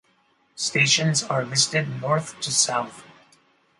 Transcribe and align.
Stations 0.55 1.21
are 1.21 1.45
listed 1.45 2.01
north 2.01 2.39
to 2.39 2.51
south. 2.51 3.03